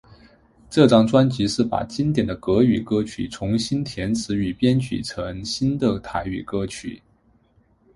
[0.67, 6.99] 这张专辑是把经典的国语歌曲重新填词与编曲成新的台语歌曲。